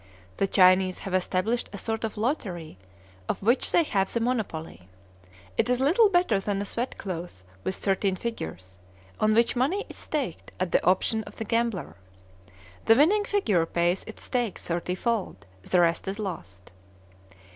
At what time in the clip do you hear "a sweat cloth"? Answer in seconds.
6.59-7.43